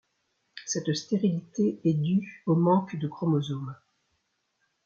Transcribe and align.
Cette 0.65 0.91
stérilité 0.95 1.79
est 1.83 1.93
dû 1.93 2.41
au 2.47 2.55
manque 2.55 2.95
de 2.95 3.07
chromosomes. 3.07 3.75